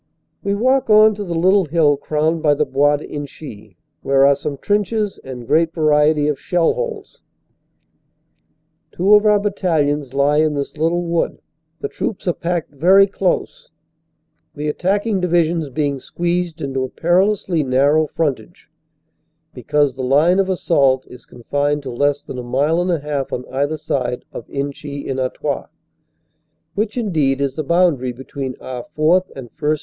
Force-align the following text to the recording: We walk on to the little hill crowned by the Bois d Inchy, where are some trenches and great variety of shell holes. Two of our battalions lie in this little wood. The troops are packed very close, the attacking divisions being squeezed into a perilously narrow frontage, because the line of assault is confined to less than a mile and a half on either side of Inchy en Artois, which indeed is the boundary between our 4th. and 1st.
We 0.41 0.55
walk 0.55 0.89
on 0.89 1.13
to 1.13 1.23
the 1.23 1.35
little 1.37 1.65
hill 1.65 1.95
crowned 1.95 2.41
by 2.41 2.55
the 2.55 2.65
Bois 2.65 2.97
d 2.97 3.05
Inchy, 3.05 3.77
where 4.01 4.25
are 4.25 4.35
some 4.35 4.57
trenches 4.57 5.19
and 5.23 5.45
great 5.45 5.75
variety 5.75 6.27
of 6.27 6.39
shell 6.39 6.73
holes. 6.73 7.21
Two 8.91 9.13
of 9.13 9.27
our 9.27 9.39
battalions 9.39 10.15
lie 10.15 10.37
in 10.37 10.55
this 10.55 10.75
little 10.75 11.03
wood. 11.03 11.39
The 11.81 11.87
troops 11.87 12.27
are 12.27 12.33
packed 12.33 12.71
very 12.73 13.05
close, 13.05 13.69
the 14.55 14.67
attacking 14.67 15.21
divisions 15.21 15.69
being 15.69 15.99
squeezed 15.99 16.61
into 16.61 16.83
a 16.83 16.89
perilously 16.89 17.61
narrow 17.61 18.07
frontage, 18.07 18.69
because 19.53 19.93
the 19.93 20.01
line 20.01 20.39
of 20.39 20.49
assault 20.49 21.05
is 21.11 21.25
confined 21.27 21.83
to 21.83 21.91
less 21.91 22.23
than 22.23 22.39
a 22.39 22.43
mile 22.43 22.81
and 22.81 22.89
a 22.89 23.01
half 23.01 23.31
on 23.31 23.45
either 23.51 23.77
side 23.77 24.25
of 24.33 24.49
Inchy 24.49 25.07
en 25.07 25.19
Artois, 25.19 25.67
which 26.73 26.97
indeed 26.97 27.39
is 27.39 27.53
the 27.53 27.63
boundary 27.63 28.11
between 28.11 28.55
our 28.59 28.83
4th. 28.97 29.29
and 29.35 29.51
1st. 29.57 29.79